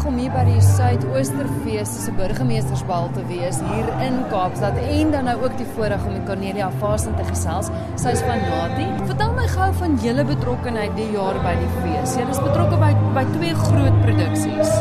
voorreg 0.00 0.12
om 0.12 0.18
hier 0.20 0.32
by 0.32 0.42
die 0.46 0.60
Suidoosterfees 0.64 1.90
se 2.04 2.12
burgemeestersbal 2.16 3.10
te 3.12 3.22
wees 3.28 3.58
hier 3.60 3.88
in 4.06 4.16
Kaapstad 4.30 4.78
en 4.80 5.10
dan 5.12 5.26
nou 5.28 5.36
ook 5.44 5.56
die 5.58 5.66
voorreg 5.74 6.04
om 6.06 6.14
met 6.14 6.24
Cornelia 6.26 6.70
Vasen 6.80 7.16
te 7.16 7.24
gesels. 7.28 7.68
Sy's 8.00 8.22
van 8.24 8.40
Nati. 8.40 8.86
Vertel 9.10 9.34
my 9.36 9.46
gou 9.50 9.68
van 9.80 9.98
julle 10.00 10.24
betrokkeheid 10.24 10.94
die 10.96 11.10
jaar 11.12 11.36
by 11.44 11.52
die 11.58 11.70
fees. 11.82 12.16
Julle 12.16 12.32
is 12.32 12.40
betrokke 12.40 12.78
by 12.80 12.92
by 13.16 13.24
twee 13.34 13.54
groot 13.54 14.00
produksies. 14.06 14.72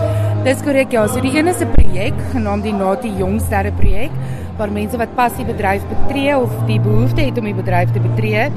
Dis 0.47 0.63
korrek 0.63 0.95
ja, 0.95 1.07
so 1.07 1.19
die 1.19 1.35
een 1.35 1.51
is 1.51 1.61
'n 1.61 1.71
projek 1.75 2.15
genaamd 2.31 2.63
die 2.63 2.73
Nati 2.73 3.11
Jongsterre 3.17 3.71
projek 3.71 4.11
waar 4.57 4.71
mense 4.71 4.97
wat 4.97 5.15
passie 5.15 5.45
bedryf 5.45 5.83
betree 5.87 6.37
of 6.37 6.51
die 6.67 6.79
behoefte 6.79 7.21
het 7.21 7.37
om 7.37 7.45
die 7.45 7.55
bedryf 7.55 7.91
te 7.91 7.99
betree, 7.99 8.49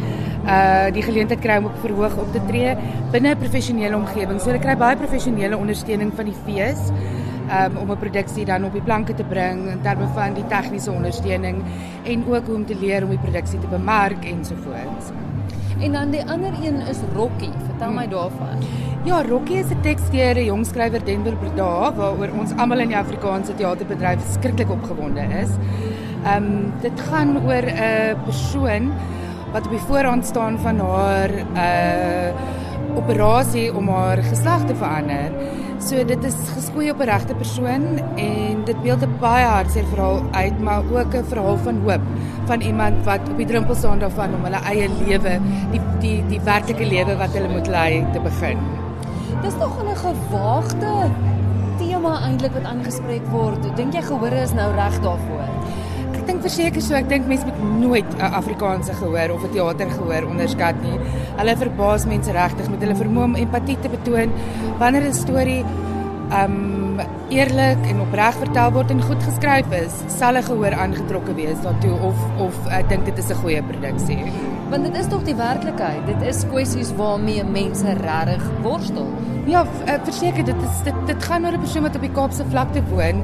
uh 0.44 0.90
die 0.92 1.02
geleentheid 1.02 1.40
kry 1.40 1.56
om 1.56 1.64
op 1.70 1.76
verhoog 1.80 2.16
op 2.18 2.32
te 2.32 2.40
tree 2.48 2.76
binne 3.10 3.34
'n 3.34 3.38
professionele 3.38 3.96
omgewing. 3.96 4.40
So 4.40 4.50
hulle 4.50 4.62
kry 4.62 4.76
baie 4.76 4.96
professionele 4.96 5.56
ondersteuning 5.56 6.12
van 6.16 6.24
die 6.24 6.38
fees 6.44 6.90
um, 7.52 7.76
om 7.76 7.90
'n 7.90 7.98
produksie 7.98 8.44
dan 8.44 8.64
op 8.64 8.72
die 8.72 8.82
planke 8.82 9.14
te 9.14 9.24
bring 9.24 9.68
in 9.70 9.80
terme 9.82 10.06
van 10.14 10.34
die 10.34 10.46
tegniese 10.46 10.92
ondersteuning 10.92 11.62
en 12.02 12.24
ook 12.28 12.46
hoe 12.46 12.54
om 12.54 12.66
te 12.66 12.76
leer 12.76 13.02
om 13.02 13.10
die 13.10 13.18
produksie 13.18 13.58
te 13.58 13.66
bemark 13.66 14.24
ensovoorts. 14.24 15.10
En 15.80 15.92
dan 15.92 16.10
die 16.10 16.24
ander 16.24 16.52
een 16.62 16.80
is 16.86 16.98
Rocky. 17.14 17.48
Vertel 17.66 17.92
my 17.92 18.08
daarvan. 18.08 18.58
Ja, 19.04 19.22
Rocky 19.28 19.52
is 19.52 19.70
'n 19.70 19.80
teks 19.80 20.10
deur 20.10 20.36
'n 20.36 20.44
jong 20.44 20.66
skrywer 20.66 21.04
Denver 21.04 21.36
Breda 21.36 21.92
waaroor 21.94 22.30
ons 22.38 22.52
almal 22.56 22.78
in 22.78 22.88
die 22.88 22.96
Afrikaanse 22.96 23.54
teaterbedryf 23.54 24.20
skrikkelik 24.32 24.70
opgewonde 24.70 25.20
is. 25.20 25.50
Ehm 26.24 26.44
um, 26.44 26.72
dit 26.80 27.00
gaan 27.00 27.36
oor 27.46 27.64
'n 27.66 28.16
persoon 28.24 28.92
wat 29.52 29.64
op 29.64 29.70
die 29.70 29.86
voorhand 29.86 30.26
staan 30.26 30.58
van 30.58 30.78
haar 30.78 31.30
uh 31.54 32.60
operasie 32.96 33.74
om 33.74 33.88
haar 33.88 34.20
geslag 34.22 34.66
te 34.66 34.74
verander. 34.76 35.32
So 35.82 36.04
dit 36.04 36.24
is 36.24 36.34
geskoei 36.54 36.90
op 36.90 37.00
'n 37.00 37.08
regte 37.08 37.34
persoon 37.34 37.84
en 38.16 38.64
dit 38.64 38.82
beeld 38.82 39.02
'n 39.02 39.16
baie 39.20 39.46
hartseer 39.46 39.84
verhaal 39.84 40.22
uit, 40.30 40.60
maar 40.60 40.82
ook 40.92 41.14
'n 41.14 41.24
verhaal 41.24 41.56
van 41.56 41.80
hoop 41.84 42.00
van 42.44 42.60
iemand 42.60 43.04
wat 43.04 43.20
op 43.30 43.36
die 43.36 43.46
drempel 43.46 43.74
staan 43.74 43.98
daarvan 43.98 44.34
om 44.34 44.44
hulle 44.44 44.60
eie 44.64 44.88
lewe, 45.06 45.40
die 45.70 45.80
die 46.00 46.24
die 46.26 46.40
werklike 46.40 46.86
lewe 46.86 47.16
wat 47.16 47.32
hulle 47.32 47.48
moet 47.48 47.66
lei 47.66 48.06
te 48.12 48.20
begin. 48.20 48.58
Dis 49.42 49.56
nog 49.56 49.76
'n 49.82 49.96
gewaagde 49.96 51.10
tema 51.78 52.20
eintlik 52.20 52.52
wat 52.52 52.64
aangespreek 52.64 53.26
word. 53.26 53.76
Dink 53.76 53.92
jy 53.92 54.02
gehoor 54.02 54.32
is 54.32 54.52
nou 54.52 54.74
reg 54.74 55.00
daarvoor? 55.00 55.48
Verseker 56.42 56.82
so, 56.82 56.94
ek 56.98 57.08
dink 57.08 57.28
mense 57.30 57.46
moet 57.46 57.60
nooit 57.80 58.14
'n 58.18 58.34
Afrikaanse 58.40 58.94
gehoor 58.98 59.30
of 59.34 59.44
'n 59.44 59.52
teater 59.54 59.90
gehoor 59.90 60.26
onderskat 60.26 60.76
nie. 60.82 60.98
Hulle 61.38 61.56
verbaas 61.56 62.06
mense 62.06 62.32
regtig 62.32 62.70
met 62.70 62.80
hulle 62.80 62.94
vermoë 62.94 63.24
om 63.24 63.34
empatie 63.34 63.78
te 63.80 63.88
betoon 63.88 64.32
wanneer 64.78 65.06
'n 65.06 65.12
storie 65.14 65.64
um 66.32 67.00
eerlik 67.28 67.78
en 67.88 68.00
opreg 68.00 68.34
vertel 68.34 68.72
word 68.72 68.90
en 68.90 69.02
goed 69.02 69.22
geskryf 69.22 69.70
is, 69.72 69.94
sal 70.18 70.36
'n 70.36 70.42
gehoor 70.42 70.74
aangetrokke 70.74 71.34
wees 71.34 71.60
daartoe 71.62 71.96
of 72.00 72.16
of 72.38 72.54
ek 72.68 72.88
dink 72.88 73.04
dit 73.04 73.18
is 73.18 73.30
'n 73.30 73.40
goeie 73.42 73.62
produksie. 73.62 74.51
Want 74.72 74.86
dit 74.88 74.94
is 74.96 75.08
tog 75.12 75.20
die 75.26 75.34
werklikheid. 75.36 76.06
Dit 76.08 76.22
is 76.24 76.38
kwessies 76.48 76.94
waarmee 76.96 77.42
mense 77.44 77.92
regtig 77.98 78.44
worstel. 78.64 79.10
Ja, 79.44 79.66
eh, 79.84 79.98
verseker 80.06 80.46
dit 80.48 80.62
is 80.64 80.78
dit 80.86 81.00
dit 81.10 81.24
gaan 81.24 81.44
oor 81.44 81.52
'n 81.52 81.60
persoon 81.60 81.82
wat 81.82 81.94
op 81.94 82.00
die 82.00 82.10
Kaapse 82.10 82.44
vlakte 82.48 82.80
woon 82.88 83.20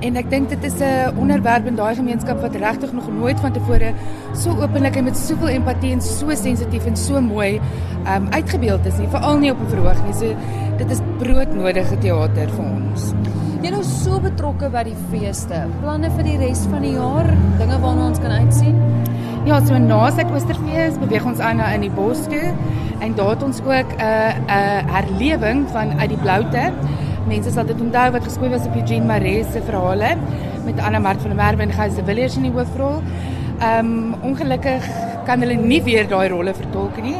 en 0.00 0.16
ek 0.16 0.30
dink 0.30 0.48
dit 0.48 0.64
is 0.64 0.80
'n 0.80 1.14
onderwerp 1.18 1.66
in 1.66 1.76
daai 1.76 1.94
gemeenskap 1.94 2.40
wat 2.40 2.54
regtig 2.54 2.92
nog 2.92 3.08
nooit 3.12 3.40
van 3.40 3.52
tevore 3.52 3.92
so 4.34 4.50
openlik 4.50 4.96
en 4.96 5.04
met 5.04 5.16
soveel 5.16 5.48
empatie 5.48 5.92
en 5.92 6.00
so 6.00 6.34
sensitief 6.34 6.86
en 6.86 6.96
so 6.96 7.20
mooi 7.20 7.60
um 8.16 8.26
uitgebeeld 8.30 8.86
is 8.86 8.98
nie, 8.98 9.08
veral 9.08 9.38
nie 9.38 9.50
op 9.50 9.60
'n 9.60 9.68
verhoog 9.68 10.04
nie. 10.04 10.14
So 10.14 10.34
dit 10.76 10.90
is 10.90 11.00
broodnodige 11.18 11.98
teater 11.98 12.48
vir 12.48 12.64
ons. 12.64 13.12
Jy 13.62 13.70
nou 13.70 13.82
so 13.82 14.20
betrokke 14.20 14.70
by 14.70 14.82
die 14.82 14.96
feeste. 15.10 15.66
Planne 15.80 16.10
vir 16.10 16.24
die 16.24 16.36
res 16.36 16.66
van 16.70 16.82
die 16.82 16.92
jaar, 16.92 17.26
dinge 17.58 17.78
waarna 17.80 18.06
ons 18.06 18.18
kan 18.18 18.30
uitsien? 18.30 18.76
Ja, 19.48 19.62
so 19.64 19.78
na 19.80 20.10
Suid-Oosterfees 20.12 20.98
beweeg 21.00 21.24
ons 21.24 21.38
aan 21.40 21.56
na 21.56 21.70
in 21.72 21.86
die 21.86 21.92
bos 21.96 22.18
toe 22.28 22.50
en 23.00 23.14
daar 23.16 23.30
het 23.30 23.44
ons 23.46 23.60
ook 23.64 23.92
'n 23.96 24.00
uh, 24.04 24.32
'n 24.36 24.42
uh, 24.44 24.80
herlewing 24.92 25.62
van 25.72 25.92
uit 26.00 26.08
die 26.08 26.18
bloute. 26.18 26.64
Mense 27.28 27.50
sal 27.50 27.64
dit 27.64 27.80
onthou 27.80 28.10
wat 28.12 28.24
geskryf 28.24 28.50
was 28.50 28.66
op 28.66 28.74
Eugene 28.76 29.06
Maree 29.06 29.44
se 29.52 29.62
verhale 29.62 30.16
met 30.64 30.80
Anna 30.80 30.98
Mart 30.98 31.20
van 31.20 31.30
der 31.30 31.38
Merwe 31.44 31.62
en 31.62 31.72
Gys 31.72 31.94
de 31.94 32.04
Villiers 32.04 32.36
in 32.36 32.42
die 32.42 32.52
hoofrol. 32.52 33.00
Ehm 33.60 33.86
um, 33.86 34.14
ongelukkig 34.22 34.84
kan 35.24 35.40
hulle 35.40 35.54
nie 35.54 35.82
weer 35.82 36.08
daai 36.08 36.28
rolle 36.28 36.54
vertolk 36.54 37.02
nie. 37.02 37.16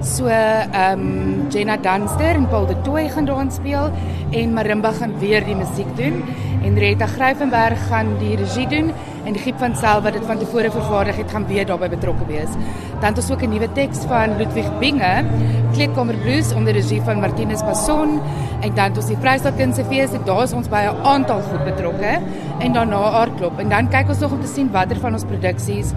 So 0.00 0.26
ehm 0.26 1.00
um, 1.00 1.46
Jenna 1.50 1.76
Dunster 1.76 2.34
en 2.34 2.48
Paul 2.48 2.66
de 2.66 2.80
Tooy 2.82 3.08
gaan 3.08 3.24
daar 3.24 3.50
speel 3.50 3.90
en 4.30 4.52
Marimba 4.52 4.92
gaan 4.92 5.18
weer 5.18 5.44
die 5.44 5.56
musiek 5.56 5.96
doen 5.96 6.22
en 6.64 6.78
Rita 6.78 7.06
Gryffenberg 7.06 7.86
gaan 7.88 8.06
die 8.18 8.36
regie 8.36 8.68
doen 8.68 8.92
en 9.24 9.32
die 9.32 9.42
Giep 9.42 9.58
van 9.58 9.74
Sel 9.76 10.02
wat 10.04 10.16
dit 10.16 10.24
van 10.28 10.38
tevore 10.38 10.70
vervaardig 10.70 11.16
het 11.16 11.30
gaan 11.32 11.46
weer 11.48 11.66
daarbey 11.66 11.88
betrokke 11.88 12.26
wees. 12.28 12.52
Dan 13.00 13.08
het 13.10 13.20
ons 13.22 13.30
ook 13.30 13.42
'n 13.42 13.50
nuwe 13.50 13.68
teks 13.72 13.98
van 14.08 14.36
Ludwig 14.36 14.78
Binge, 14.78 15.24
Kleedkamer 15.72 16.16
Blues 16.16 16.52
onder 16.52 16.72
regie 16.72 17.02
van 17.02 17.20
Martinus 17.20 17.62
Passon 17.62 18.20
en 18.60 18.74
dan 18.74 18.84
het 18.84 18.96
ons 18.96 19.06
die 19.06 19.16
Vrystaat 19.16 19.56
Kunsefees 19.56 20.12
en 20.12 20.20
daar 20.24 20.42
is 20.42 20.52
ons 20.52 20.68
by 20.68 20.82
'n 20.88 21.06
aantal 21.06 21.40
goed 21.40 21.64
betrokke 21.64 22.20
en 22.58 22.72
daarna 22.72 23.02
aardklop. 23.20 23.58
En 23.58 23.68
dan 23.68 23.88
kyk 23.88 24.08
ons 24.08 24.18
nog 24.18 24.32
om 24.32 24.40
te 24.40 24.46
sien 24.46 24.70
watter 24.70 24.96
van 24.96 25.12
ons 25.12 25.24
produksies 25.24 25.92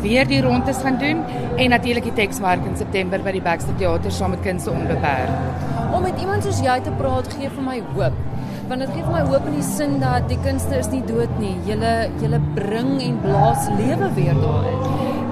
weer 0.00 0.26
die 0.26 0.42
rondes 0.42 0.76
gaan 0.76 0.98
doen. 0.98 1.24
En 1.56 1.68
natuurlik 1.70 2.02
die 2.02 2.12
teksmark 2.12 2.64
in 2.64 2.76
September 2.76 3.22
by 3.22 3.32
die 3.32 3.42
Baxter 3.42 3.76
Theater 3.76 4.10
saam 4.10 4.30
met 4.30 4.40
Kunste 4.40 4.70
Onbeperk. 4.70 5.30
Om 5.92 6.02
met 6.02 6.20
iemand 6.20 6.44
soos 6.44 6.60
jy 6.60 6.80
te 6.80 6.90
praat 6.90 7.34
gee 7.34 7.48
vir 7.48 7.62
my 7.62 7.82
hoop 7.94 8.37
want 8.68 8.84
dit 8.84 8.90
gee 8.92 9.02
vir 9.02 9.14
my 9.14 9.20
hoop 9.24 9.46
in 9.48 9.54
die 9.56 9.64
sin 9.64 9.94
dat 10.02 10.26
die 10.28 10.36
kunste 10.44 10.76
is 10.76 10.88
nie 10.92 11.00
dood 11.08 11.30
nie. 11.40 11.54
Julle 11.64 11.92
julle 12.20 12.40
bring 12.56 12.90
en 13.00 13.14
blaas 13.22 13.68
lewe 13.78 14.10
weer 14.16 14.36
daarin. 14.36 14.82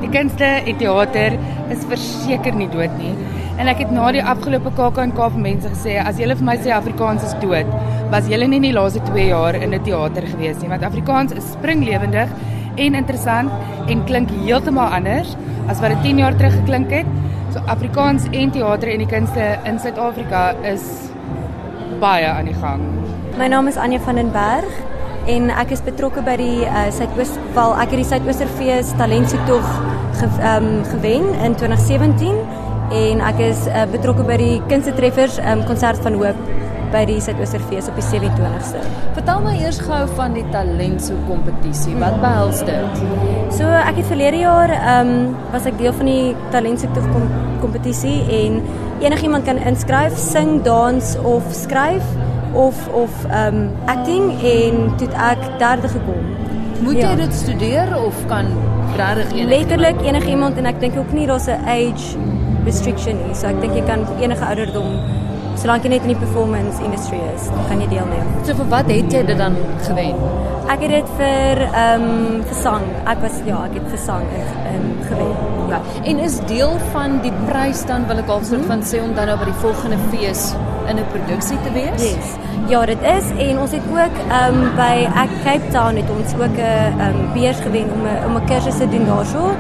Die 0.01 0.09
kunste 0.13 0.49
en 0.57 0.79
teater 0.81 1.37
is 1.75 1.85
verseker 1.91 2.57
nie 2.57 2.69
dood 2.73 2.95
nie. 2.97 3.13
En 3.61 3.69
ek 3.73 3.83
het 3.85 3.93
na 3.93 4.09
die 4.17 4.23
afgelope 4.33 4.73
KAK&K 4.79 5.29
vir 5.35 5.43
mense 5.49 5.73
gesê 5.75 5.99
as 6.01 6.21
julle 6.21 6.37
vir 6.39 6.49
my 6.49 6.57
sê 6.65 6.73
Afrikaans 6.77 7.27
is 7.29 7.35
dood, 7.43 7.69
was 8.13 8.29
julle 8.33 8.49
nie 8.49 8.61
in 8.63 8.69
die 8.71 8.75
laaste 8.77 9.05
2 9.05 9.29
jaar 9.29 9.57
in 9.61 9.75
'n 9.75 9.85
teater 9.85 10.25
gewees 10.33 10.61
nie, 10.63 10.71
want 10.73 10.85
Afrikaans 10.85 11.33
is 11.33 11.53
springlewendig 11.53 12.33
en 12.77 12.95
interessant 12.95 13.51
en 13.89 14.05
klink 14.05 14.31
heeltemal 14.31 14.93
anders 15.01 15.37
as 15.69 15.81
wat 15.81 15.93
dit 15.93 16.03
10 16.03 16.19
jaar 16.25 16.37
terug 16.37 16.57
geklink 16.57 16.91
het. 16.91 17.07
So 17.53 17.61
Afrikaans 17.67 18.25
en 18.33 18.51
teater 18.51 18.89
en 18.89 18.99
die 18.99 19.13
kunste 19.13 19.59
in 19.65 19.79
Suid-Afrika 19.79 20.55
is 20.63 21.11
baie 22.01 22.29
aan 22.29 22.45
die 22.47 22.61
gang. 22.61 23.06
My 23.37 23.51
naam 23.53 23.67
is 23.69 23.77
Anja 23.77 23.99
van 24.01 24.17
den 24.17 24.31
Berg 24.33 24.69
en 25.29 25.51
ek 25.53 25.75
is 25.75 25.83
betrokke 25.85 26.23
by 26.25 26.39
die 26.41 26.63
uh, 26.65 26.87
Suidoosval 26.97 27.75
ek 27.83 27.91
het 27.93 28.01
die 28.01 28.07
Suidoosterfees 28.09 28.95
talentsoektog 28.97 29.67
ge, 30.17 30.29
um, 30.41 30.69
gewen 30.89 31.27
in 31.45 31.57
2017 31.61 32.39
en 32.97 33.21
ek 33.29 33.43
is 33.45 33.67
uh, 33.69 33.85
betrokke 33.93 34.25
by 34.25 34.39
die 34.41 34.55
kunstetreffers 34.73 35.37
um, 35.45 35.67
konsert 35.69 36.01
van 36.07 36.17
hoop 36.17 36.41
by 36.95 37.03
die 37.11 37.19
Suidoosterfees 37.21 37.91
op 37.93 38.01
die 38.01 38.07
27ste. 38.09 38.81
Vertel 39.19 39.45
my 39.45 39.53
eers 39.61 39.83
gou 39.85 40.01
van 40.17 40.33
die 40.39 40.47
talentsoek 40.55 41.27
kompetisie. 41.29 41.93
Wat 42.01 42.17
behels 42.25 42.63
dit? 42.65 43.03
So 43.59 43.69
ek 43.69 44.01
het 44.01 44.09
verlede 44.15 44.41
jaar 44.47 44.73
ehm 44.79 45.13
um, 45.13 45.35
was 45.53 45.69
ek 45.69 45.77
deel 45.83 45.93
van 45.99 46.09
die 46.09 46.33
talentsoek 46.57 46.97
kompetisie 47.61 48.23
en 48.41 48.63
enigiemand 49.05 49.45
kan 49.45 49.61
inskryf, 49.61 50.17
sing, 50.17 50.63
dans 50.65 51.19
of 51.21 51.53
skryf 51.53 52.17
of 52.57 52.89
of 53.03 53.25
um 53.43 53.61
acting 53.93 54.33
en 54.53 54.97
toe 55.01 55.09
ek 55.29 55.45
derde 55.61 55.93
gekom. 55.93 56.25
Moet 56.81 57.01
ja. 57.01 57.11
jy 57.11 57.21
dit 57.25 57.35
studeer 57.35 57.93
of 57.99 58.17
kan 58.33 58.49
regtig 58.97 59.33
enige 59.37 59.49
letterlik 59.53 60.01
enige 60.05 60.33
iemand 60.33 60.59
en 60.61 60.73
ek 60.73 60.81
dink 60.81 60.97
ook 60.97 61.13
nie 61.13 61.29
daar's 61.29 61.49
'n 61.53 61.61
age 61.77 62.17
restriction 62.65 63.21
nie. 63.27 63.35
So 63.35 63.47
ek 63.53 63.61
dink 63.61 63.75
jy 63.75 63.85
kan 63.87 64.07
enige 64.21 64.45
ouderdom 64.45 64.91
solank 65.57 65.85
jy 65.85 65.91
net 65.95 66.05
in 66.07 66.13
die 66.13 66.21
performance 66.21 66.83
industry 66.85 67.19
is, 67.35 67.49
kan 67.69 67.81
jy 67.81 67.89
deelneem. 67.89 68.29
So 68.45 68.55
vir 68.59 68.69
wat 68.73 68.91
het 68.93 69.13
jy 69.13 69.23
dit 69.27 69.39
dan 69.39 69.57
gewen? 69.87 70.21
Ek 70.69 70.83
het 70.83 70.91
dit 70.91 71.13
vir 71.19 71.63
ehm 71.67 72.07
um, 72.07 72.45
gesang. 72.51 72.85
Ek 73.07 73.23
was 73.23 73.39
ja, 73.47 73.63
ek 73.65 73.79
het 73.79 73.89
gesang 73.95 74.27
in, 74.37 74.49
in 74.75 74.87
gewen. 75.09 75.35
Ja. 75.69 75.81
En 76.05 76.19
is 76.19 76.39
deel 76.47 76.77
van 76.93 77.21
die 77.23 77.33
prys 77.47 77.85
dan 77.87 78.07
wil 78.07 78.23
ek 78.23 78.29
alsoos 78.29 78.63
hmm. 78.63 78.71
van 78.71 78.83
sê 78.83 79.03
om 79.03 79.15
dan 79.15 79.27
nou 79.31 79.39
by 79.39 79.49
die 79.51 79.61
volgende 79.63 79.99
fees 80.11 80.53
in 80.91 80.99
'n 80.99 81.07
produksie 81.15 81.59
te 81.63 81.73
wees? 81.73 82.03
Yes. 82.03 82.29
Ja, 82.69 82.85
dit 82.87 83.03
is 83.03 83.27
en 83.49 83.59
ons 83.59 83.71
het 83.71 83.87
ook 83.91 84.17
ehm 84.29 84.55
um, 84.55 84.75
by 84.77 85.07
Ek 85.23 85.33
Cape 85.45 85.69
Town 85.71 85.97
het 85.97 86.11
ons 86.19 86.35
ook 86.35 86.57
'n 86.57 86.61
ehm 86.61 87.01
um, 87.09 87.33
beurs 87.35 87.61
gewen 87.61 87.89
om 87.97 88.03
'n 88.07 88.25
om 88.27 88.37
'n 88.37 88.45
kursus 88.45 88.77
te 88.77 88.89
doen 88.89 89.07
daarso. 89.07 89.55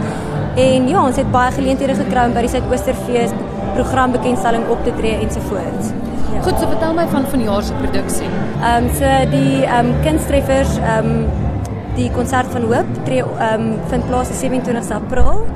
En 0.56 0.88
ja, 0.88 1.04
ons 1.06 1.16
het 1.16 1.30
baie 1.30 1.52
geleenthede 1.52 1.94
gekry 1.94 2.26
om 2.26 2.32
by 2.32 2.40
die 2.40 2.48
Suidoosterfees 2.48 3.30
programbekendstelling 3.74 4.68
op 4.68 4.84
te 4.84 4.92
tree 4.96 5.18
ensovoorts. 5.20 5.86
Ja. 6.34 6.42
Goed, 6.42 6.58
so 6.60 6.66
vertel 6.66 6.94
my 6.94 7.06
van 7.08 7.26
vanjaar 7.26 7.62
se 7.62 7.72
produksie. 7.72 8.28
Ehm 8.62 8.84
um, 8.84 8.90
so 8.94 9.30
die 9.30 9.64
ehm 9.64 9.86
um, 9.86 9.94
kunstreffers 10.02 10.76
ehm 10.76 11.06
um, 11.06 11.45
die 11.96 12.10
konsert 12.14 12.50
van 12.52 12.68
Hoop 12.68 13.00
tree 13.08 13.24
um, 13.24 13.72
vind 13.90 14.06
plaas 14.10 14.32
die 14.32 14.38
27 14.42 14.92
April 14.96 15.46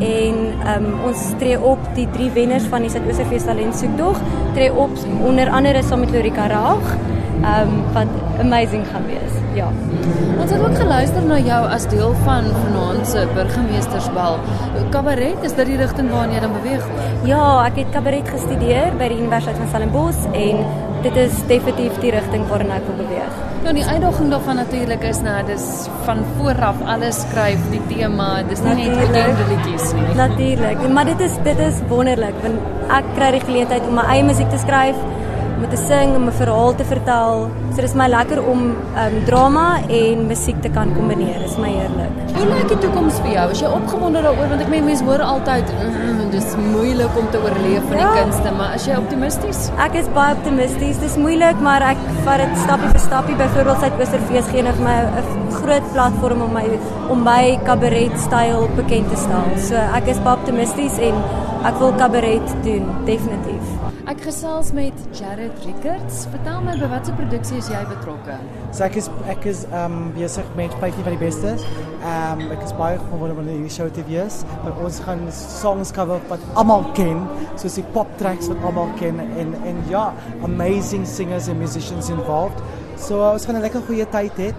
en 0.00 0.38
um, 0.74 0.88
ons 1.10 1.26
tree 1.40 1.58
op 1.60 1.90
die 1.96 2.06
drie 2.14 2.30
wenners 2.36 2.64
van 2.72 2.86
die 2.86 2.92
Suid-Oosterfees 2.92 3.44
Talent 3.48 3.76
soektog 3.76 4.20
tree 4.56 4.72
op 4.72 4.96
onder 5.28 5.52
andere 5.52 5.84
saam 5.84 6.06
met 6.06 6.14
Lorika 6.14 6.48
Raag 6.48 6.94
um, 7.44 7.76
wat 7.92 8.08
amazing 8.40 8.86
gaan 8.88 9.06
wees. 9.06 9.36
Ja. 9.54 9.68
Ons 10.40 10.52
het 10.52 10.60
ook 10.62 10.76
geluister 10.78 11.24
na 11.26 11.38
jou 11.44 11.60
as 11.68 11.86
deel 11.90 12.14
van 12.24 12.46
vanaand 12.54 13.08
se 13.08 13.26
burgemeestersbal. 13.34 14.38
Kabaret 14.94 15.44
is 15.44 15.56
dit 15.58 15.72
die 15.72 15.78
rigting 15.80 16.10
waarna 16.12 16.38
jy 16.38 16.44
dan 16.44 16.54
beweeg? 16.56 16.86
Ja, 17.28 17.42
ek 17.66 17.82
het 17.82 17.90
kabaret 17.96 18.30
gestudeer 18.30 18.94
by 19.00 19.10
die 19.12 19.18
Universiteit 19.20 19.58
van 19.60 19.72
Stellenbosch 19.72 20.24
en 20.32 20.64
dit 21.04 21.16
is 21.16 21.38
definitief 21.48 21.96
die 22.02 22.12
rigting 22.14 22.44
waarna 22.50 22.76
ek 22.80 22.88
wil 22.88 22.98
beweeg. 23.00 23.38
Nou 23.64 23.72
die 23.76 23.84
uitdaging 23.84 24.30
daarvan 24.32 24.60
natuurlik 24.60 25.02
is 25.08 25.20
nou 25.24 25.36
dis 25.48 25.64
van 26.06 26.22
vooraf 26.36 26.80
alles 26.94 27.22
skryf 27.26 27.64
die 27.72 27.80
tema, 27.90 28.28
dis 28.48 28.62
nie 28.64 28.88
net 28.88 29.00
bekende 29.04 29.48
liedjies 29.50 29.90
nie. 29.96 30.06
Natuurlik, 30.18 30.84
maar 30.96 31.08
dit 31.08 31.24
is 31.26 31.38
dit 31.46 31.64
is 31.68 31.80
wonderlik 31.92 32.36
want 32.44 32.92
ek 33.00 33.10
kry 33.16 33.32
die 33.36 33.42
geleentheid 33.44 33.88
om 33.88 34.00
my 34.00 34.06
eie 34.14 34.24
musiek 34.26 34.48
te 34.52 34.60
skryf 34.60 34.98
om 35.60 35.68
te 35.70 35.76
sing, 35.76 36.14
om 36.16 36.24
'n 36.28 36.32
verhaal 36.32 36.74
te 36.74 36.84
vertel. 36.84 37.50
So 37.70 37.76
dit 37.76 37.84
is 37.84 37.94
my 37.94 38.08
lekker 38.08 38.38
om 38.52 38.60
um 39.04 39.14
drama 39.24 39.80
en 39.88 40.26
musiek 40.26 40.62
te 40.62 40.68
kan 40.68 40.94
kombineer. 40.94 41.38
Dit 41.38 41.50
is 41.50 41.56
my 41.56 41.68
heerlik. 41.68 42.12
Hoe 42.36 42.46
lyk 42.46 42.68
die 42.68 42.78
toekoms 42.78 43.20
vir 43.20 43.32
jou? 43.32 43.50
Is 43.50 43.60
jy 43.60 43.68
opgewonde 43.68 44.22
daaroor 44.22 44.48
want 44.48 44.60
ek 44.60 44.68
meen 44.68 44.84
mense 44.84 45.04
hoor 45.04 45.20
altyd 45.20 45.72
mm, 45.72 46.30
dis 46.30 46.54
moeilik 46.56 47.18
om 47.18 47.30
te 47.30 47.42
oorleef 47.42 47.82
ja. 47.90 47.96
die 47.96 48.22
kunste, 48.22 48.52
maar 48.56 48.74
is 48.74 48.86
jy 48.86 48.96
optimisties? 48.96 49.70
Ek 49.86 49.94
is 50.00 50.08
baie 50.14 50.34
optimisties. 50.34 50.98
Dis 51.04 51.16
moeilik, 51.16 51.60
maar 51.60 51.82
ek 51.82 52.00
vat 52.24 52.38
dit 52.44 52.56
stappie 52.64 52.88
vir 52.94 53.04
stappie. 53.06 53.36
Byvoorbeeld 53.36 53.84
Suid-Oosterfees 53.84 54.50
gee 54.54 54.62
vir 54.62 54.82
my 54.86 54.96
'n 55.20 55.52
groot 55.60 55.92
platform 55.92 56.42
om 56.42 56.52
my 56.52 56.66
om 57.10 57.22
my 57.22 57.58
kabaret 57.64 58.18
styl 58.18 58.68
bekend 58.76 59.10
te 59.10 59.16
stel. 59.16 59.46
So 59.68 59.74
ek 59.76 60.08
is 60.08 60.18
baie 60.24 60.36
optimisties 60.36 60.98
en 60.98 61.14
ek 61.64 61.78
wil 61.78 61.92
kabaret 61.92 62.56
doen, 62.64 62.86
definitief. 63.04 63.89
Ek 64.10 64.24
gesels 64.26 64.72
met 64.74 64.96
Jared 65.14 65.54
Rickards. 65.62 66.24
Vertel 66.32 66.64
my 66.66 66.72
by 66.80 66.88
watter 66.90 67.14
produksie 67.14 67.60
is 67.60 67.68
jy 67.70 67.78
betrokke? 67.86 68.34
So 68.74 68.82
ek 68.82 68.96
is 68.98 69.06
ek 69.30 69.44
is 69.46 69.60
ehm 69.68 69.92
um, 70.00 70.08
besig 70.16 70.48
met 70.58 70.72
vyfie 70.82 71.04
van 71.06 71.14
die 71.14 71.20
beste. 71.20 71.52
Ehm 72.00 72.40
um, 72.42 72.50
ek 72.56 72.64
is 72.66 72.72
baie 72.74 72.96
gewonder 72.98 73.38
om 73.38 73.52
in 73.52 73.60
die 73.68 73.70
show 73.70 73.86
te 73.94 74.02
wees. 74.08 74.40
Maar 74.64 74.80
ons 74.82 74.98
gaan 75.04 75.22
songs 75.36 75.92
cover 75.94 76.18
wat 76.32 76.42
almal 76.58 76.88
ken, 76.96 77.22
soos 77.54 77.78
die 77.78 77.84
pop 77.94 78.10
tracks 78.18 78.50
wat 78.50 78.66
almal 78.66 78.90
ken 78.98 79.22
en 79.28 79.54
en 79.62 79.78
ja, 79.92 80.08
amazing 80.48 81.06
singers 81.06 81.46
and 81.46 81.62
musicians 81.62 82.10
involved. 82.10 82.58
So 82.98 83.22
ons 83.28 83.46
gaan 83.46 83.60
'n 83.60 83.62
lekker 83.62 83.86
goeie 83.86 84.08
tyd 84.10 84.42
hê. 84.42 84.50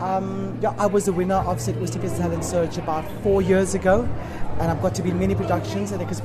Um, 0.00 0.56
yeah, 0.62 0.72
I 0.80 0.86
was 0.86 1.04
the 1.04 1.12
winner 1.12 1.44
of 1.44 1.60
Sid 1.60 1.76
Wistiger's 1.76 2.16
Talent 2.16 2.44
Search 2.44 2.78
about 2.78 3.04
four 3.22 3.42
years 3.42 3.74
ago, 3.74 4.08
and 4.58 4.70
I've 4.70 4.80
got 4.80 4.94
to 4.94 5.02
be 5.02 5.10
in 5.10 5.18
many 5.18 5.34
productions. 5.34 5.92
I 5.92 5.98
think 5.98 6.10
it's 6.10 6.22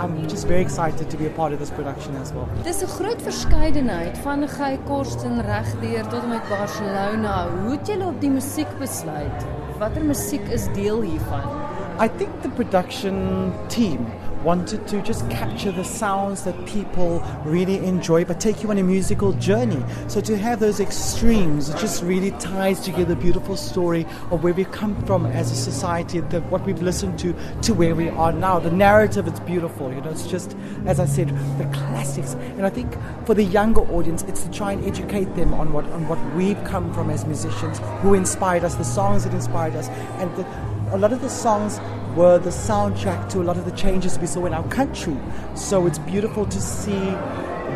I'm 0.00 0.26
just 0.30 0.46
very 0.46 0.62
excited 0.62 1.10
to 1.10 1.16
be 1.18 1.26
a 1.26 1.30
part 1.30 1.52
of 1.52 1.58
this 1.58 1.70
production 1.70 2.16
as 2.16 2.32
well. 2.32 2.48
Dis 2.64 2.80
'n 2.82 2.88
groot 2.88 3.22
verskeidenheid 3.22 4.18
van 4.18 4.48
Guy 4.48 4.78
Korsten 4.84 5.42
regdeur 5.42 6.06
tot 6.08 6.28
met 6.28 6.48
Barcelona. 6.48 7.48
Hoe 7.60 7.70
het 7.70 7.86
julle 7.86 8.06
op 8.06 8.20
die 8.20 8.30
musiek 8.30 8.78
besluit? 8.78 9.44
Watter 9.78 10.04
musiek 10.04 10.48
is 10.48 10.72
deel 10.72 11.00
hiervan? 11.00 11.69
I 12.00 12.08
think 12.08 12.40
the 12.40 12.48
production 12.48 13.52
team 13.68 14.10
wanted 14.42 14.88
to 14.88 15.02
just 15.02 15.28
capture 15.28 15.70
the 15.70 15.84
sounds 15.84 16.44
that 16.44 16.56
people 16.64 17.22
really 17.44 17.76
enjoy, 17.84 18.24
but 18.24 18.40
take 18.40 18.62
you 18.62 18.70
on 18.70 18.78
a 18.78 18.82
musical 18.82 19.34
journey. 19.34 19.84
So 20.08 20.22
to 20.22 20.38
have 20.38 20.60
those 20.60 20.80
extremes, 20.80 21.68
it 21.68 21.76
just 21.76 22.02
really 22.02 22.30
ties 22.30 22.80
together 22.80 23.12
a 23.12 23.16
beautiful 23.16 23.54
story 23.54 24.06
of 24.30 24.42
where 24.42 24.54
we've 24.54 24.72
come 24.72 25.04
from 25.04 25.26
as 25.26 25.52
a 25.52 25.54
society, 25.54 26.20
what 26.20 26.64
we've 26.64 26.80
listened 26.80 27.18
to, 27.18 27.34
to 27.60 27.74
where 27.74 27.94
we 27.94 28.08
are 28.08 28.32
now. 28.32 28.58
The 28.58 28.70
narrative 28.70 29.28
is 29.28 29.38
beautiful, 29.40 29.92
you 29.92 30.00
know, 30.00 30.08
it's 30.08 30.26
just, 30.26 30.56
as 30.86 31.00
I 31.00 31.04
said, 31.04 31.28
the 31.58 31.64
classics. 31.66 32.32
And 32.32 32.64
I 32.64 32.70
think 32.70 32.96
for 33.26 33.34
the 33.34 33.44
younger 33.44 33.82
audience, 33.92 34.22
it's 34.22 34.44
to 34.44 34.50
try 34.50 34.72
and 34.72 34.82
educate 34.86 35.36
them 35.36 35.52
on 35.52 35.74
what, 35.74 35.84
on 35.90 36.08
what 36.08 36.18
we've 36.34 36.64
come 36.64 36.94
from 36.94 37.10
as 37.10 37.26
musicians, 37.26 37.78
who 38.00 38.14
inspired 38.14 38.64
us, 38.64 38.74
the 38.76 38.84
songs 38.84 39.24
that 39.24 39.34
inspired 39.34 39.76
us, 39.76 39.88
and 39.88 40.34
the, 40.36 40.46
a 40.92 40.98
lot 40.98 41.12
of 41.12 41.20
the 41.20 41.30
songs 41.30 41.80
were 42.16 42.38
the 42.38 42.50
soundtrack 42.50 43.28
to 43.30 43.40
a 43.40 43.44
lot 43.44 43.56
of 43.56 43.64
the 43.64 43.70
changes 43.72 44.18
we 44.18 44.26
saw 44.26 44.46
in 44.46 44.54
our 44.54 44.66
country. 44.68 45.16
So 45.54 45.86
it's 45.86 45.98
beautiful 45.98 46.46
to 46.46 46.60
see 46.60 47.14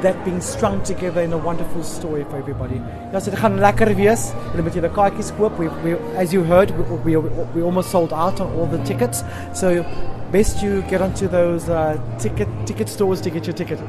that 0.03 0.25
being 0.25 0.41
strung 0.41 0.83
together 0.83 1.23
in 1.23 1.33
a 1.33 1.39
wonderful 1.39 1.83
story 1.85 2.25
for 2.25 2.37
everybody. 2.37 2.81
As 3.13 3.27
you 6.33 6.45
heard, 6.45 6.71
we, 7.05 7.17
we 7.17 7.17
we 7.55 7.63
almost 7.63 7.91
sold 7.91 8.13
out 8.13 8.41
on 8.41 8.53
all 8.55 8.67
the 8.67 8.83
tickets. 8.85 9.23
So 9.53 9.85
best 10.33 10.63
you 10.63 10.83
get 10.83 11.01
onto 11.01 11.29
those 11.29 11.69
uh, 11.69 11.97
ticket 12.19 12.49
ticket 12.67 12.89
stores 12.89 13.21
to 13.21 13.31
get 13.31 13.47
your 13.47 13.55
ticket. 13.55 13.81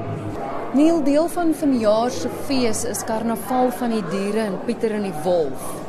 Neil 0.76 1.02
deel 1.04 1.28
van 1.28 1.54
vanjaar 1.54 2.12
se 2.12 2.30
fees 2.48 2.84
is 2.84 3.04
Karnaval 3.04 3.72
van 3.72 3.90
die 3.90 4.04
diere 4.10 4.40
en 4.40 4.60
Pieter 4.66 4.92
en 4.92 5.02
die 5.08 5.14
Wolf. 5.24 5.85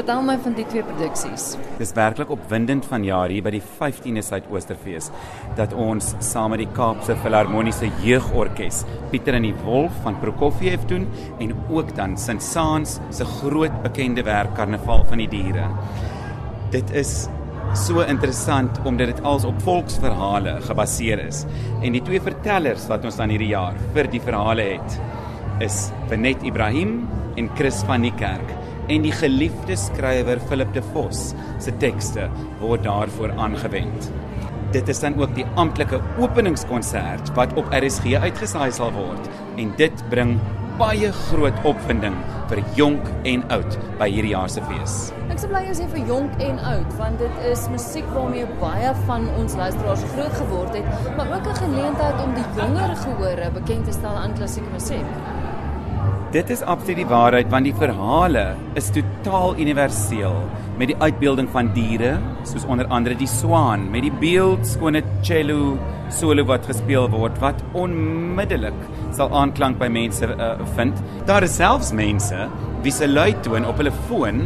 Vertel 0.00 0.22
my 0.24 0.38
van 0.40 0.54
die 0.56 0.64
twee 0.64 0.80
produksies. 0.80 1.42
Dis 1.76 1.90
werklik 1.92 2.30
opwindend 2.32 2.86
van 2.88 3.02
jaar 3.04 3.28
hier 3.28 3.44
by 3.44 3.50
die 3.52 3.60
15de 3.60 4.22
Suidoosterfees 4.24 5.10
dat 5.58 5.74
ons 5.76 6.14
saam 6.24 6.54
met 6.54 6.62
die 6.62 6.68
Kaapse 6.72 7.18
Filharmoniese 7.20 7.90
Jeugorkes 8.00 8.78
Pieter 9.10 9.36
en 9.36 9.44
die 9.44 9.52
Wolf 9.66 9.98
van 10.06 10.16
Prokofiev 10.22 10.86
doen 10.88 11.04
en 11.36 11.52
ook 11.68 11.92
dan 11.98 12.14
Sint 12.16 12.40
Saans 12.40 12.94
se 13.12 13.26
groot 13.28 13.76
bekende 13.84 14.24
werk 14.24 14.54
Karnaval 14.56 15.04
van 15.10 15.20
die 15.20 15.28
Diere. 15.34 15.66
Dit 16.72 16.94
is 16.96 17.12
so 17.76 18.00
interessant 18.00 18.80
omdat 18.88 19.12
dit 19.12 19.20
als 19.28 19.44
op 19.44 19.60
volksverhale 19.66 20.62
gebaseer 20.64 21.26
is 21.26 21.42
en 21.82 21.92
die 21.92 22.04
twee 22.08 22.24
vertellers 22.24 22.88
wat 22.88 23.04
ons 23.04 23.20
dan 23.20 23.36
hierdie 23.36 23.52
jaar 23.52 23.76
vir 23.92 24.08
die 24.08 24.24
verhale 24.24 24.64
het 24.78 24.96
is 25.68 25.90
Benet 26.08 26.40
Ibrahim 26.48 27.02
en 27.36 27.52
Chris 27.60 27.84
van 27.84 28.08
die 28.08 28.16
Kerk 28.16 28.56
en 28.90 29.04
die 29.06 29.14
geliefde 29.14 29.76
skrywer 29.78 30.40
Philip 30.48 30.72
de 30.74 30.82
Vos 30.90 31.30
se 31.62 31.74
tekste 31.82 32.26
word 32.60 32.82
daarvoor 32.86 33.34
aangewend. 33.38 34.10
Dit 34.74 34.90
is 34.90 35.02
dan 35.02 35.16
ook 35.18 35.34
die 35.34 35.46
amptelike 35.58 36.00
openingskonsert 36.18 37.30
wat 37.38 37.54
op 37.58 37.70
RSG 37.74 38.18
uitgesaai 38.22 38.70
sal 38.74 38.92
word 38.94 39.30
en 39.62 39.70
dit 39.78 40.04
bring 40.10 40.36
baie 40.80 41.10
groot 41.28 41.64
opwinding 41.68 42.14
vir 42.50 42.62
jonk 42.78 43.08
en 43.30 43.42
oud 43.54 43.76
by 44.00 44.08
hierdie 44.10 44.32
jaar 44.32 44.50
se 44.50 44.62
fees. 44.66 44.94
Ek 45.30 45.38
sê 45.42 45.50
bly 45.50 45.60
jy 45.68 45.86
vir 45.92 46.08
jonk 46.08 46.40
en 46.46 46.62
oud 46.72 46.94
want 46.98 47.20
dit 47.22 47.44
is 47.50 47.66
musiek 47.70 48.08
waarmee 48.14 48.48
baie 48.62 48.94
van 49.06 49.28
ons 49.38 49.58
luisteraars 49.60 50.06
groot 50.14 50.38
geword 50.40 50.78
het, 50.80 50.88
maar 51.18 51.30
ook 51.36 51.46
'n 51.46 51.60
geleentheid 51.62 52.24
om 52.24 52.34
die 52.34 52.48
jonger 52.58 52.96
gehore 53.04 53.50
bekend 53.60 53.84
te 53.86 53.92
stel 53.92 54.16
aan 54.16 54.34
klassieke 54.34 54.70
musiek. 54.72 55.39
Dit 56.30 56.50
is 56.54 56.60
absoluut 56.62 57.00
die 57.00 57.10
waarheid 57.10 57.48
want 57.50 57.66
die 57.66 57.74
verhale 57.74 58.52
is 58.78 58.92
totaal 58.94 59.56
universeel 59.58 60.36
met 60.78 60.92
die 60.92 60.98
uitbeelding 61.02 61.48
van 61.50 61.72
diere 61.74 62.12
soos 62.46 62.62
onder 62.70 62.86
andere 62.94 63.16
die 63.18 63.26
swaan 63.26 63.88
met 63.90 64.06
die 64.06 64.12
beeldskone 64.20 65.02
cello 65.26 65.74
solo 66.14 66.44
wat 66.46 66.68
gespeel 66.70 67.08
word 67.10 67.40
wat 67.42 67.58
onmiddellik 67.74 68.78
sal 69.18 69.34
aanklank 69.40 69.80
by 69.82 69.88
mense 69.90 70.28
uh, 70.30 70.52
vind. 70.76 71.02
Daar 71.26 71.48
is 71.48 71.58
selfs 71.58 71.90
mense 71.90 72.46
wie 72.84 72.94
se 72.94 73.10
luitoon 73.10 73.66
op 73.66 73.82
hulle 73.82 73.94
foon 74.06 74.44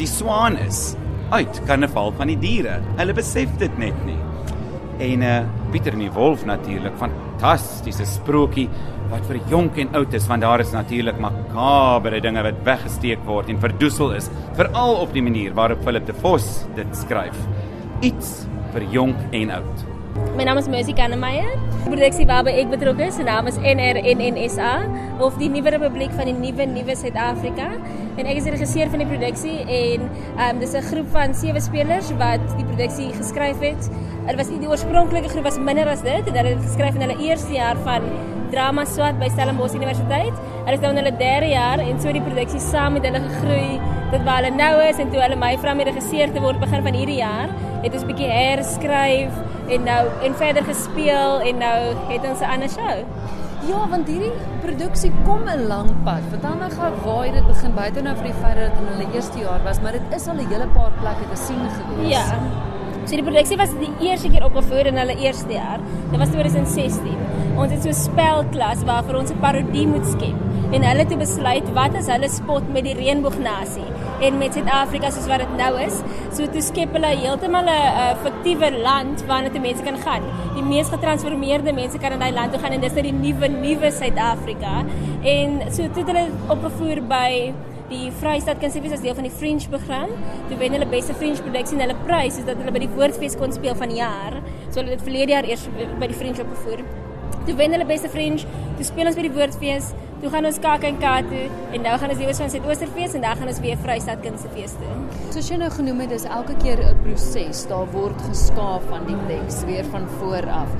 die 0.00 0.08
swaan 0.08 0.56
is 0.64 0.94
uit 1.36 1.60
karnaval 1.68 2.16
van 2.16 2.32
die 2.32 2.40
diere. 2.40 2.80
Hulle 2.96 3.12
besef 3.12 3.52
dit 3.60 3.76
net 3.76 4.00
nie. 4.08 4.16
En 4.98 5.22
uh 5.22 5.38
Pieter 5.70 5.92
en 5.92 6.04
die 6.04 6.12
wolf 6.12 6.44
natuurlik 6.48 6.94
fantastiese 7.00 8.06
sprokie 8.08 8.68
wat 9.10 9.26
vir 9.28 9.40
jonk 9.50 9.80
en 9.82 9.92
oud 9.98 10.14
is 10.14 10.28
want 10.30 10.42
daar 10.42 10.62
is 10.64 10.72
natuurlik 10.74 11.18
makabere 11.22 12.20
dinge 12.22 12.42
wat 12.46 12.62
weggesteek 12.66 13.22
word 13.26 13.50
en 13.52 13.60
verdoesel 13.62 14.14
is 14.16 14.30
veral 14.58 15.02
op 15.02 15.12
die 15.14 15.22
manier 15.22 15.54
waarop 15.54 15.84
Philip 15.84 16.06
de 16.06 16.16
Vos 16.22 16.64
dit 16.78 16.96
skryf. 16.96 17.36
Iets 18.06 18.46
vir 18.72 18.88
jonk 18.94 19.36
en 19.36 19.54
oud 19.60 19.95
My 20.16 20.44
naam 20.44 20.58
is 20.58 20.68
Mercy 20.68 20.94
Kannemeyer. 20.96 21.50
Produksie 21.84 22.24
waarby 22.28 22.52
ek 22.62 22.70
betrokke 22.72 23.04
is, 23.06 23.16
se 23.18 23.24
naam 23.26 23.48
is 23.50 23.58
NRNNSA 23.60 24.70
of 25.26 25.36
die 25.40 25.48
Nuwe 25.52 25.74
Republiek 25.74 26.14
van 26.16 26.30
die 26.30 26.34
Nuwe 26.36 26.64
Nuwe 26.70 26.96
Suid-Afrika 26.96 27.66
en 28.16 28.24
ek 28.24 28.40
is 28.40 28.46
die 28.48 28.54
regisseur 28.54 28.88
van 28.94 29.04
die 29.04 29.08
produksie 29.10 29.58
en 29.80 30.06
um, 30.06 30.62
dis 30.62 30.72
'n 30.72 30.86
groep 30.88 31.10
van 31.12 31.36
sewe 31.36 31.60
spelers 31.60 32.08
wat 32.22 32.44
die 32.56 32.64
produksie 32.64 33.10
geskryf 33.18 33.60
het. 33.60 33.90
Dit 34.26 34.40
was 34.40 34.48
die 34.48 34.70
oorspronklike 34.72 35.28
groep 35.34 35.44
was 35.50 35.58
minder 35.58 35.88
as 35.92 36.00
dit 36.00 36.32
en 36.32 36.40
hulle 36.40 36.56
het 36.56 36.64
geskryf 36.64 36.96
in 36.96 37.04
hulle 37.04 37.20
eerste 37.28 37.52
jaar 37.52 37.76
van 37.84 38.08
drama 38.50 38.86
swat 38.88 39.20
by 39.20 39.28
Stellenbosch 39.28 39.76
Universiteit. 39.76 40.32
Hulle 40.64 40.76
is 40.78 40.80
nou 40.80 40.94
in 40.96 41.02
hulle 41.02 41.16
derde 41.20 41.52
jaar 41.52 41.78
en 41.84 42.00
so 42.00 42.12
die 42.12 42.24
produksie 42.24 42.60
saam 42.60 42.96
met 42.96 43.04
hulle 43.04 43.20
gegroei 43.20 43.76
tot 44.12 44.24
waar 44.24 44.40
hulle 44.40 44.56
nou 44.56 44.74
is 44.88 44.98
en 45.02 45.10
toe 45.12 45.20
hulle 45.20 45.36
my 45.36 45.56
vra 45.60 45.76
om 45.76 45.84
regisseur 45.88 46.32
te 46.32 46.40
word 46.40 46.60
begin 46.62 46.82
van 46.82 46.94
hierdie 46.94 47.20
jaar, 47.20 47.52
het 47.82 47.92
ons 47.92 48.02
'n 48.02 48.06
bietjie 48.06 48.30
herskryf 48.30 49.32
en 49.68 49.82
nou 49.84 50.02
en 50.22 50.34
verder 50.34 50.64
gespeel 50.64 51.40
en 51.40 51.58
nou 51.58 51.78
het 52.08 52.22
ons 52.30 52.40
'n 52.40 52.50
ander 52.54 52.68
show. 52.68 52.98
Ja, 53.66 53.88
want 53.88 54.06
hierdie 54.06 54.32
produksie 54.62 55.12
kom 55.24 55.48
'n 55.48 55.66
lang 55.66 55.90
pad. 56.04 56.22
Vertel 56.30 56.54
my 56.60 56.70
gou 56.70 56.90
waar 57.04 57.24
het 57.24 57.34
dit 57.34 57.46
begin 57.46 57.74
buite 57.74 58.02
nou 58.02 58.14
vir 58.16 58.24
die 58.24 58.38
feit 58.42 58.56
dat 58.56 58.70
dit 58.70 58.78
in 58.80 58.86
hulle 58.92 59.14
eerste 59.14 59.38
jaar 59.38 59.60
was, 59.64 59.80
maar 59.80 59.92
dit 59.92 60.02
is 60.16 60.28
al 60.28 60.34
'n 60.34 60.46
hele 60.52 60.66
paar 60.66 60.92
plekke 61.00 61.24
te 61.32 61.36
sien 61.46 61.62
gewees. 61.78 62.08
Ja. 62.08 62.24
So 63.06 63.14
die 63.14 63.22
produksie 63.22 63.56
was 63.56 63.70
die 63.70 63.92
eerste 64.00 64.28
keer 64.28 64.44
opgevoer 64.44 64.86
in 64.86 64.96
hulle 64.96 65.16
eerste 65.16 65.52
jaar. 65.52 65.78
Dit 66.10 66.18
was 66.18 66.28
2016. 66.28 67.16
Ons 67.56 67.72
het 67.72 67.82
so 67.82 67.88
'n 67.88 67.94
spelklas 67.94 68.84
waar 68.84 69.04
vir 69.04 69.16
ons 69.16 69.30
'n 69.30 69.38
parodie 69.40 69.86
moet 69.86 70.06
skep 70.06 70.34
en 70.72 70.82
hulle 70.82 70.98
het 70.98 71.18
besluit 71.18 71.72
wat 71.72 71.94
is 71.94 72.08
hulle 72.10 72.28
spot 72.28 72.72
met 72.72 72.84
die 72.84 72.94
reënboognasie 72.94 73.86
en 74.20 74.38
met 74.38 74.54
Suid-Afrika 74.56 75.10
soos 75.10 75.28
wat 75.30 75.44
dit 75.44 75.54
nou 75.58 75.72
is. 75.82 76.00
So 76.34 76.48
toe 76.52 76.62
skep 76.64 76.96
hulle 76.96 77.12
heeltemal 77.22 77.68
'n 77.68 77.76
uh, 77.76 78.08
fiktiewe 78.24 78.70
land 78.82 79.24
waarna 79.28 79.52
die 79.52 79.60
mense 79.60 79.82
kan 79.84 79.98
gaan. 80.06 80.24
Die 80.54 80.62
mees 80.62 80.88
getransformeerde 80.88 81.72
mense 81.72 81.98
kan 81.98 82.12
in 82.12 82.18
daai 82.18 82.32
land 82.32 82.52
toe 82.52 82.60
gaan 82.60 82.72
en 82.72 82.80
dis 82.80 82.92
nou 82.92 83.02
die 83.02 83.12
nuwe 83.12 83.48
nuwe 83.48 83.90
Suid-Afrika. 83.92 84.84
En 85.22 85.60
so 85.70 85.82
toe 85.88 86.04
het 86.04 86.12
hulle 86.12 86.26
opgevoer 86.48 87.02
by 87.08 87.52
die 87.88 88.10
Vrystaat 88.20 88.58
Kunsfees 88.58 88.92
as 88.96 89.02
deel 89.04 89.14
van 89.14 89.28
die 89.28 89.34
Fringe 89.40 89.68
program. 89.70 90.10
Toe 90.48 90.58
wen 90.58 90.72
hulle 90.72 90.86
beste 90.90 91.14
Fringe 91.14 91.42
produksie 91.42 91.78
en 91.78 91.86
hulle 91.86 91.98
prys 92.06 92.38
is 92.38 92.46
dat 92.48 92.58
hulle 92.58 92.74
by 92.74 92.82
die 92.82 92.94
Woordfees 92.98 93.36
kon 93.38 93.52
speel 93.52 93.74
van 93.78 93.92
die 93.92 94.02
jaar. 94.02 94.40
So 94.70 94.80
hulle 94.80 94.96
het 94.96 95.02
verlede 95.02 95.36
jaar 95.36 95.44
eers 95.44 95.68
by 96.00 96.06
die 96.06 96.18
Fringe 96.18 96.42
opgevoer. 96.42 97.05
Toe 97.46 97.54
wen 97.54 97.70
hulle 97.70 97.86
beste 97.86 98.08
Fringe, 98.10 98.42
toe 98.74 98.84
speel 98.88 99.06
ons 99.06 99.14
by 99.14 99.22
die 99.22 99.30
Woordfees, 99.30 99.92
toe 100.18 100.30
gaan 100.32 100.48
ons 100.48 100.56
Kak 100.64 100.82
en 100.88 100.96
Kat 100.98 101.28
toe 101.30 101.44
en 101.76 101.84
nou 101.84 101.92
gaan 102.00 102.10
ons 102.10 102.18
die 102.18 102.26
van 102.26 102.50
Suid-Oosterfees 102.50 103.14
en 103.14 103.22
dan 103.22 103.38
gaan 103.38 103.52
ons 103.52 103.60
weer 103.62 103.78
Vrystaat 103.84 104.24
Kunsfees 104.24 104.74
toe. 104.80 104.94
Soos 105.30 105.50
jy 105.52 105.60
nou 105.60 105.68
genoem 105.70 106.02
het, 106.02 106.10
dis 106.16 106.26
elke 106.38 106.56
keer 106.64 106.82
'n 106.82 106.98
proses. 107.04 107.62
Daar 107.70 107.86
word 107.92 108.18
geskaaf 108.26 108.82
van 108.90 109.06
die 109.06 109.18
teks 109.28 109.62
weer 109.68 109.84
van 109.94 110.08
voor 110.18 110.50
af. 110.50 110.74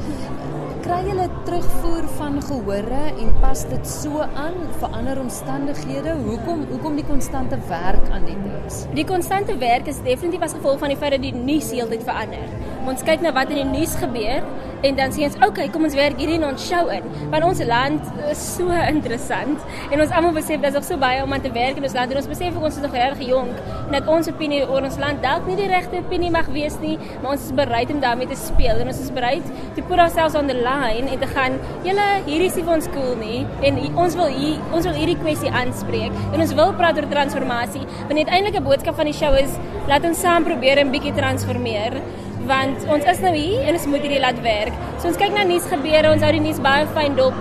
Kry 0.82 1.00
julle 1.06 1.28
terugvoer 1.44 2.04
van 2.18 2.42
gehore 2.42 3.04
en 3.22 3.32
pas 3.40 3.64
dit 3.68 3.86
so 3.86 4.20
aan 4.20 4.58
vir 4.80 4.88
ander 4.90 5.20
omstandighede? 5.20 6.14
Hoekom 6.26 6.66
hoekom 6.70 6.96
die 6.96 7.06
konstante 7.06 7.58
werk 7.68 8.10
aan 8.10 8.24
die 8.24 8.36
teks? 8.42 8.86
Die 8.94 9.04
konstante 9.04 9.58
werk 9.58 9.86
is 9.86 10.02
definitief 10.02 10.42
as 10.42 10.52
gevolg 10.52 10.78
van 10.78 10.88
die 10.88 10.96
feit 10.96 11.10
dat 11.10 11.22
die 11.22 11.34
nuus 11.34 11.70
heeltyd 11.70 12.02
verander. 12.02 12.48
Ons 12.86 13.02
kyk 13.02 13.20
na 13.20 13.32
wat 13.32 13.50
in 13.50 13.56
die 13.56 13.78
nuus 13.78 13.94
gebeur 13.94 14.42
en 14.82 14.96
dan 14.96 15.10
sê 15.10 15.24
ons, 15.24 15.36
"Oké, 15.36 15.46
okay, 15.46 15.68
kom 15.68 15.84
ons 15.84 15.94
werk 15.94 16.18
hierdie 16.18 16.42
ons 16.44 16.68
show 16.68 16.88
in." 16.88 17.02
Want 17.30 17.44
ons 17.44 17.64
land 17.64 18.02
is 18.30 18.56
so 18.56 18.70
interessant 18.94 19.58
en 19.90 20.00
ons 20.00 20.10
almal 20.10 20.32
besef 20.32 20.60
daar's 20.60 20.74
nog 20.74 20.84
so 20.84 20.96
baie 20.96 21.22
om 21.22 21.32
aan 21.32 21.40
te 21.40 21.52
werk 21.52 21.76
in 21.76 21.82
ons 21.82 21.94
land 21.94 22.10
en 22.10 22.16
ons 22.16 22.28
besef 22.28 22.56
ook 22.56 22.62
ons 22.62 22.76
is 22.76 22.82
nog 22.82 22.92
regtig 22.92 23.26
jonk 23.28 23.56
en 23.86 23.92
dat 23.92 24.06
ons 24.06 24.28
opinie 24.28 24.62
oor 24.68 24.82
ons 24.82 24.98
land 24.98 25.22
dalk 25.22 25.46
nie 25.46 25.56
die 25.56 25.68
regte 25.70 26.00
opinie 26.02 26.30
mag 26.30 26.48
wees 26.54 26.76
nie, 26.80 26.98
maar 27.22 27.36
ons 27.36 27.44
is 27.44 27.52
bereid 27.52 27.90
om 27.90 28.00
daarmee 28.00 28.26
te 28.26 28.38
speel 28.38 28.82
en 28.82 28.90
ons 28.92 29.00
is 29.00 29.12
bereid 29.14 29.46
te 29.76 29.82
put 29.82 29.98
ourselves 29.98 30.34
on 30.34 30.50
the 30.50 30.56
line 30.58 31.08
en 31.08 31.18
te 31.18 31.26
gaan, 31.26 31.58
"Julle, 31.84 32.08
hierdie 32.26 32.50
is 32.50 32.56
nie 32.56 32.66
ons 32.66 32.88
cool 32.94 33.14
nie 33.16 33.46
en 33.62 33.78
ons 33.96 34.14
wil 34.14 34.26
hier 34.26 34.58
ons 34.72 34.84
wil 34.84 34.94
hierdie 34.94 35.18
kwessie 35.18 35.50
aanspreek 35.50 36.12
en 36.32 36.40
ons 36.40 36.54
wil 36.54 36.72
praat 36.72 36.96
oor 36.96 37.08
transformasie." 37.08 37.84
Want 38.08 38.14
die 38.14 38.24
uiteindelike 38.24 38.62
boodskap 38.62 38.96
van 38.96 39.06
die 39.06 39.14
show 39.14 39.34
is 39.34 39.58
laat 39.86 40.04
ons 40.04 40.20
saam 40.20 40.44
probeer 40.44 40.78
'n 40.80 40.90
bietjie 40.90 41.14
transformeer 41.14 42.02
want 42.46 42.86
ons 42.92 43.04
is 43.04 43.20
nou 43.24 43.32
hier 43.34 43.66
en 43.66 43.76
ons 43.78 43.86
moet 43.90 44.02
hierdie 44.04 44.22
laat 44.22 44.40
werk. 44.44 44.74
So 45.00 45.10
ons 45.10 45.20
kyk 45.20 45.34
na 45.34 45.44
nuus 45.48 45.66
gebeure, 45.70 46.12
ons 46.14 46.24
hou 46.24 46.32
die 46.36 46.42
nuus 46.44 46.60
baie 46.64 46.86
fyn 46.96 47.16
dop. 47.18 47.36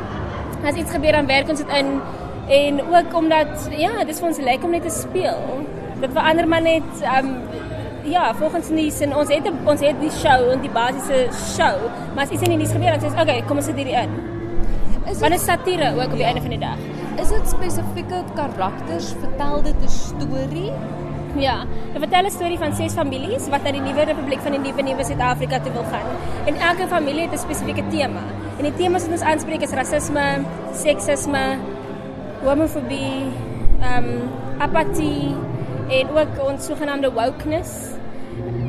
As 0.66 0.78
iets 0.82 0.94
gebeur 0.94 1.18
dan 1.18 1.30
werk 1.30 1.50
ons 1.52 1.62
dit 1.62 1.74
in 1.78 1.98
en 2.56 2.82
ook 2.94 3.16
omdat 3.18 3.70
ja, 3.74 3.96
dit 4.04 4.14
is 4.14 4.22
vir 4.22 4.30
ons 4.30 4.42
lekker 4.50 4.68
om 4.68 4.76
net 4.76 4.86
te 4.86 4.94
speel. 4.94 5.42
Dit 6.02 6.12
verander 6.14 6.50
maar 6.50 6.66
net 6.66 7.06
um 7.18 7.32
ja, 8.06 8.28
volgens 8.38 8.70
nuus 8.70 9.00
en 9.02 9.16
ons 9.18 9.32
het 9.34 9.50
ons 9.54 9.82
het 9.82 9.98
die 10.02 10.14
show 10.14 10.52
en 10.54 10.62
die 10.62 10.74
basiese 10.74 11.26
show, 11.56 11.90
maar 12.14 12.28
as 12.28 12.36
iets 12.36 12.46
in 12.46 12.54
die 12.54 12.62
nuus 12.62 12.74
gebeur 12.76 12.94
dan 12.94 13.02
sê 13.02 13.10
ons, 13.10 13.18
"Oké, 13.18 13.30
okay, 13.30 13.44
kom 13.48 13.58
ons 13.58 13.66
sit 13.66 13.76
hierdie 13.76 13.98
in." 13.98 14.14
Is 15.10 15.20
dit 15.20 15.40
satire 15.40 15.94
ook 15.96 16.12
op 16.12 16.18
die 16.18 16.26
einde 16.26 16.42
van 16.42 16.50
die 16.50 16.60
dag? 16.60 16.78
Is 17.22 17.30
dit 17.30 17.50
spesifieke 17.50 18.24
karakters? 18.36 19.14
Vertel 19.22 19.62
dit 19.64 19.76
'n 19.82 19.88
storie? 19.88 20.72
Ja, 21.36 21.66
dit 21.92 22.00
vertel 22.00 22.26
'n 22.26 22.32
storie 22.32 22.58
van 22.58 22.76
ses 22.76 22.94
families 22.94 23.48
wat 23.50 23.64
na 23.64 23.72
die 23.72 23.82
nuwe 23.82 24.04
republiek 24.04 24.40
van 24.40 24.52
die 24.52 24.60
nuwe 24.60 24.82
nuwe 24.82 25.04
Suid-Afrika 25.04 25.60
toe 25.60 25.72
wil 25.72 25.84
gaan. 25.84 26.08
En 26.46 26.56
elke 26.56 26.88
familie 26.88 27.22
het 27.22 27.34
'n 27.34 27.38
spesifieke 27.38 27.84
tema. 27.88 28.24
En 28.58 28.64
die 28.64 28.74
temas 28.74 29.04
wat 29.04 29.12
ons 29.12 29.22
aanspreek 29.22 29.62
is 29.62 29.72
rasisme, 29.72 30.46
seksisme, 30.74 31.58
homofobie, 32.44 33.32
ehm 33.82 34.04
um, 34.04 34.22
apatie 34.58 35.36
en 35.90 36.10
ook 36.10 36.50
ons 36.50 36.66
sogenaamde 36.66 37.12
wokeness. 37.12 37.72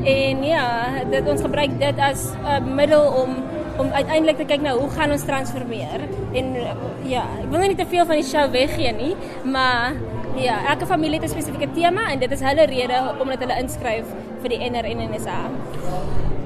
En 0.04 0.44
ja, 0.44 0.86
dit 1.10 1.28
ons 1.28 1.40
gebruik 1.40 1.78
dit 1.78 1.98
as 1.98 2.32
'n 2.32 2.62
uh, 2.62 2.74
middel 2.74 3.04
om 3.22 3.30
om 3.78 3.90
uiteindelik 3.92 4.36
te 4.36 4.44
kyk 4.44 4.60
na 4.60 4.72
hoe 4.72 4.90
gaan 4.90 5.10
ons 5.10 5.24
transformeer. 5.24 6.00
En 6.32 6.56
ja, 7.04 7.24
ek 7.42 7.50
wil 7.50 7.60
nie 7.60 7.74
te 7.74 7.86
veel 7.86 8.06
van 8.06 8.16
die 8.16 8.24
show 8.24 8.50
weggee 8.50 8.92
nie, 8.92 9.16
maar 9.44 9.92
Ja, 10.36 10.56
elke 10.68 10.86
familie 10.86 11.20
het 11.20 11.28
'n 11.28 11.32
spesifieke 11.32 11.72
tema 11.72 12.10
en 12.10 12.18
dit 12.18 12.30
is 12.30 12.40
hulle 12.40 12.64
rede 12.64 13.14
omdat 13.20 13.38
hulle 13.38 13.56
inskryf 13.58 14.04
vir 14.40 14.48
die 14.48 14.70
NRNSA. 14.70 15.38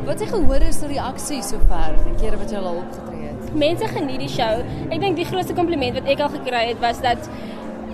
Wat 0.04 0.20
het 0.20 0.28
gehoor 0.28 0.62
is 0.68 0.78
die 0.80 0.88
reaksie 0.88 1.42
sover 1.42 1.94
die 2.04 2.14
kere 2.22 2.36
wat 2.36 2.50
jy 2.50 2.56
al 2.56 2.76
opgetree 2.76 3.26
het? 3.26 3.54
Mense 3.54 3.88
geniet 3.88 4.18
die 4.18 4.28
show. 4.28 4.62
Ek 4.90 5.00
dink 5.00 5.16
die 5.16 5.24
grootste 5.24 5.54
kompliment 5.54 5.94
wat 5.94 6.06
ek 6.06 6.20
al 6.20 6.28
gekry 6.28 6.68
het 6.68 6.78
was 6.80 7.00
dat 7.00 7.28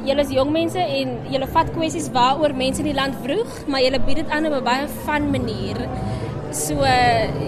julle 0.04 0.20
is 0.20 0.30
jong 0.30 0.50
mense 0.50 0.78
en 0.78 1.18
julle 1.30 1.46
vat 1.46 1.72
kwessies 1.72 2.10
waaroor 2.10 2.54
mense 2.54 2.78
in 2.78 2.86
die 2.92 2.94
land 2.94 3.14
vroeg, 3.22 3.66
maar 3.66 3.80
julle 3.80 4.00
bied 4.00 4.16
dit 4.16 4.30
aan 4.30 4.46
op 4.46 4.52
'n 4.52 4.64
baie 4.64 4.88
fun 4.88 5.30
manier. 5.30 5.88
So 6.50 6.74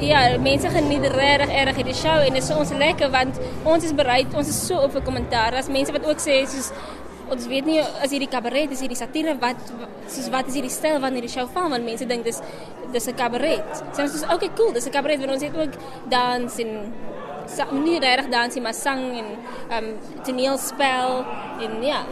ja, 0.00 0.38
mense 0.40 0.68
geniet 0.68 1.06
regtig 1.14 1.48
erg 1.54 1.76
hierdie 1.76 1.94
show 1.94 2.18
en 2.18 2.32
dit 2.32 2.42
is 2.42 2.48
so 2.48 2.58
ons 2.58 2.72
lekker 2.72 3.10
want 3.10 3.38
ons 3.64 3.84
is 3.84 3.94
bereid, 3.94 4.34
ons 4.34 4.48
is 4.48 4.66
so 4.66 4.76
op 4.76 4.92
vir 4.92 5.02
kommentaar. 5.02 5.54
As 5.54 5.68
mense 5.68 5.92
wat 5.92 6.06
ook 6.06 6.18
sê 6.18 6.46
soos 6.46 6.72
ons 7.30 7.46
weet 7.46 7.66
nie 7.66 7.80
as 7.80 8.10
hierdie 8.10 8.30
kabaret 8.30 8.72
is 8.72 8.80
hierdie 8.80 8.98
satire 8.98 9.34
wat 9.40 9.60
soos 10.08 10.28
wat 10.34 10.48
is 10.48 10.54
hierdie 10.58 10.72
styl 10.72 11.00
van 11.00 11.12
hierdie 11.14 11.32
show 11.32 11.46
van 11.54 11.70
want 11.74 11.84
mense 11.84 12.06
dink 12.06 12.24
dis 12.24 12.40
dis 12.92 13.08
'n 13.08 13.14
kabaret. 13.14 13.68
Sê 13.92 14.02
ons 14.02 14.14
is 14.14 14.24
okay 14.34 14.50
cool, 14.56 14.72
dis 14.72 14.86
'n 14.86 14.92
kabaret 14.92 15.18
want 15.18 15.32
ons 15.32 15.42
het 15.42 15.56
ook 15.56 15.74
dans 16.08 16.58
en 16.58 16.72
nie 17.84 17.98
regtig 17.98 18.28
dans 18.30 18.54
nie, 18.54 18.62
maar 18.62 18.74
sang 18.74 19.04
en 19.20 19.28
ehm 19.70 19.84
um, 19.84 20.22
toneelspel 20.24 21.24
en 21.64 21.82
ja. 21.82 22.02